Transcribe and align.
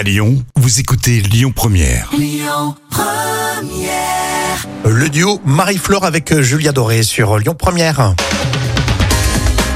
À 0.00 0.02
Lyon, 0.02 0.42
vous 0.56 0.80
écoutez 0.80 1.20
Lyon 1.20 1.52
Première. 1.54 2.10
Le 4.86 5.08
duo 5.10 5.42
Marie-Flore 5.44 6.06
avec 6.06 6.32
euh, 6.32 6.40
Julia 6.40 6.72
Doré 6.72 7.02
sur 7.02 7.36
Lyon 7.36 7.54
Première. 7.54 8.14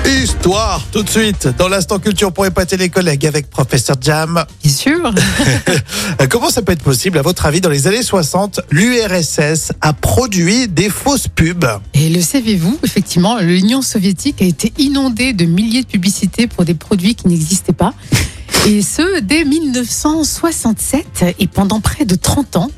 Histoire, 0.06 0.82
tout 0.92 1.02
de 1.02 1.10
suite, 1.10 1.48
dans 1.58 1.68
l'instant 1.68 1.98
culture 1.98 2.32
pour 2.32 2.46
épater 2.46 2.78
les 2.78 2.88
collègues 2.88 3.26
avec 3.26 3.50
Professeur 3.50 3.96
Jam. 4.00 4.46
Bien 4.62 4.72
sûr. 4.72 5.12
Euh, 6.22 6.26
Comment 6.30 6.48
ça 6.48 6.62
peut 6.62 6.72
être 6.72 6.82
possible, 6.82 7.18
à 7.18 7.22
votre 7.22 7.44
avis, 7.44 7.60
dans 7.60 7.68
les 7.68 7.86
années 7.86 8.02
60, 8.02 8.60
l'URSS 8.70 9.72
a 9.82 9.92
produit 9.92 10.68
des 10.68 10.88
fausses 10.88 11.28
pubs? 11.28 11.66
Et 11.92 12.08
le 12.08 12.22
savez-vous, 12.22 12.78
effectivement, 12.82 13.38
l'Union 13.40 13.82
soviétique 13.82 14.40
a 14.40 14.46
été 14.46 14.72
inondée 14.78 15.34
de 15.34 15.44
milliers 15.44 15.82
de 15.82 15.88
publicités 15.88 16.46
pour 16.46 16.64
des 16.64 16.74
produits 16.74 17.14
qui 17.14 17.28
n'existaient 17.28 17.74
pas. 17.74 17.92
Et 18.66 18.80
ce, 18.82 19.20
dès 19.20 19.44
1967 19.44 21.24
et 21.38 21.46
pendant 21.46 21.80
près 21.80 22.04
de 22.04 22.14
30 22.14 22.56
ans. 22.56 22.70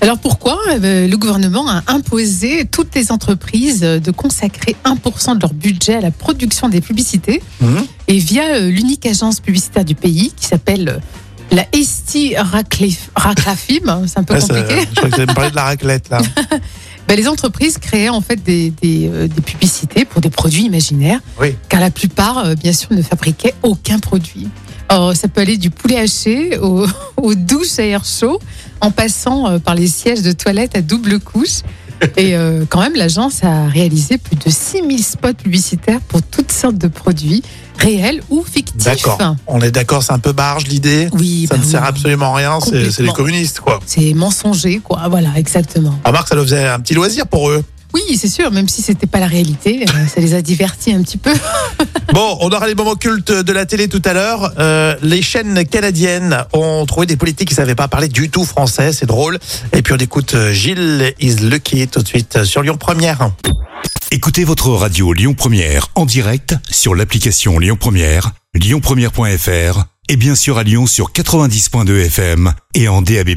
Alors 0.00 0.18
pourquoi 0.18 0.58
Eh 0.74 0.78
ben, 0.78 1.10
Le 1.10 1.16
gouvernement 1.16 1.68
a 1.68 1.82
imposé 1.88 2.64
toutes 2.64 2.94
les 2.94 3.10
entreprises 3.12 3.80
de 3.80 4.10
consacrer 4.10 4.76
1% 4.84 5.36
de 5.36 5.40
leur 5.40 5.52
budget 5.54 5.94
à 5.94 6.00
la 6.00 6.10
production 6.10 6.68
des 6.68 6.80
publicités. 6.80 7.42
Mhm. 7.60 7.84
Et 8.08 8.18
via 8.18 8.42
euh, 8.54 8.70
l'unique 8.70 9.06
agence 9.06 9.40
publicitaire 9.40 9.84
du 9.84 9.94
pays 9.94 10.32
qui 10.36 10.46
s'appelle 10.46 10.88
euh, 10.88 10.98
la 11.54 11.66
Esti 11.72 12.34
Raclafim, 12.36 14.04
c'est 14.06 14.18
un 14.18 14.24
peu 14.24 14.34
Ouais, 14.34 14.40
ça- 14.40 14.46
compliqué. 14.48 14.80
Je 14.90 14.96
crois 14.96 15.10
que 15.10 15.14
vous 15.16 15.20
me 15.22 15.34
parler 15.34 15.50
de 15.50 15.56
la 15.56 15.64
raclette, 15.64 16.08
là. 16.10 16.20
Ben, 17.08 17.16
les 17.16 17.26
entreprises 17.26 17.78
créaient 17.78 18.08
en 18.08 18.20
fait 18.20 18.36
des, 18.44 18.70
des, 18.80 19.08
euh, 19.12 19.26
des 19.26 19.40
publicités 19.42 20.04
pour 20.04 20.20
des 20.20 20.30
produits 20.30 20.62
imaginaires, 20.64 21.18
Oui. 21.40 21.56
car 21.68 21.80
la 21.80 21.90
plupart, 21.90 22.38
euh, 22.38 22.54
bien 22.54 22.72
sûr, 22.72 22.92
ne 22.92 23.02
fabriquaient 23.02 23.54
aucun 23.64 23.98
produit. 23.98 24.46
Alors, 24.92 25.16
ça 25.16 25.26
peut 25.26 25.40
aller 25.40 25.56
du 25.56 25.70
poulet 25.70 25.96
haché 25.98 26.58
au- 26.58 26.86
aux 27.16 27.34
douches 27.34 27.78
à 27.78 27.82
air 27.84 28.04
chaud, 28.04 28.38
en 28.82 28.90
passant 28.90 29.48
euh, 29.48 29.58
par 29.58 29.74
les 29.74 29.86
sièges 29.86 30.20
de 30.20 30.32
toilette 30.32 30.76
à 30.76 30.82
double 30.82 31.18
couche. 31.18 31.60
Et 32.18 32.34
euh, 32.36 32.64
quand 32.68 32.80
même, 32.80 32.94
l'agence 32.96 33.42
a 33.44 33.66
réalisé 33.68 34.18
plus 34.18 34.36
de 34.36 34.50
6000 34.50 35.02
spots 35.02 35.34
publicitaires 35.34 36.00
pour 36.08 36.20
toutes 36.20 36.50
sortes 36.52 36.76
de 36.76 36.88
produits, 36.88 37.42
réels 37.78 38.20
ou 38.28 38.42
fictifs. 38.44 38.84
D'accord. 38.84 39.36
On 39.46 39.60
est 39.60 39.70
d'accord, 39.70 40.02
c'est 40.02 40.12
un 40.12 40.18
peu 40.18 40.32
barge 40.32 40.64
l'idée? 40.66 41.08
Oui, 41.12 41.46
Ça 41.48 41.54
bah 41.56 41.62
ne 41.64 41.66
sert 41.70 41.80
oui. 41.82 41.86
absolument 41.88 42.34
à 42.34 42.38
rien, 42.38 42.58
c'est 42.60 43.00
les 43.02 43.12
communistes, 43.12 43.60
quoi. 43.60 43.78
C'est 43.86 44.12
mensonger, 44.14 44.80
quoi. 44.84 45.06
Voilà, 45.08 45.28
exactement. 45.36 45.96
Remarque, 46.04 46.26
ça 46.28 46.34
leur 46.34 46.44
faisait 46.44 46.66
un 46.66 46.80
petit 46.80 46.94
loisir 46.94 47.26
pour 47.28 47.48
eux. 47.50 47.62
Oui, 47.94 48.16
c'est 48.16 48.28
sûr, 48.28 48.50
même 48.50 48.68
si 48.68 48.82
c'était 48.82 49.06
pas 49.06 49.20
la 49.20 49.26
réalité, 49.26 49.84
euh, 49.88 50.06
ça 50.06 50.20
les 50.20 50.34
a 50.34 50.42
divertis 50.42 50.92
un 50.92 51.02
petit 51.02 51.18
peu. 51.18 51.32
Bon, 52.12 52.36
on 52.40 52.50
aura 52.50 52.66
les 52.66 52.74
moments 52.74 52.94
cultes 52.94 53.32
de 53.32 53.52
la 53.52 53.64
télé 53.64 53.88
tout 53.88 54.02
à 54.04 54.12
l'heure. 54.12 54.52
Euh, 54.58 54.94
les 55.00 55.22
chaînes 55.22 55.64
canadiennes 55.64 56.44
ont 56.52 56.84
trouvé 56.84 57.06
des 57.06 57.16
politiques 57.16 57.48
qui 57.48 57.54
ne 57.54 57.56
savaient 57.56 57.74
pas 57.74 57.88
parler 57.88 58.08
du 58.08 58.28
tout 58.28 58.44
français, 58.44 58.92
c'est 58.92 59.06
drôle. 59.06 59.38
Et 59.72 59.80
puis 59.80 59.94
on 59.94 59.96
écoute 59.96 60.34
euh, 60.34 60.52
Gilles 60.52 61.14
is 61.20 61.36
Lucky 61.36 61.88
tout 61.88 62.02
de 62.02 62.08
suite 62.08 62.44
sur 62.44 62.60
Lyon 62.60 62.76
Première. 62.76 63.30
Écoutez 64.10 64.44
votre 64.44 64.68
radio 64.68 65.14
Lyon 65.14 65.32
Première 65.32 65.88
en 65.94 66.04
direct 66.04 66.54
sur 66.70 66.94
l'application 66.94 67.58
Lyon 67.58 67.78
Première, 67.80 68.32
lyonpremière.fr 68.52 69.84
et 70.10 70.16
bien 70.16 70.34
sûr 70.34 70.58
à 70.58 70.64
Lyon 70.64 70.86
sur 70.86 71.12
90.2 71.12 72.06
FM 72.06 72.52
et 72.74 72.88
en 72.88 73.00
DAB+. 73.00 73.30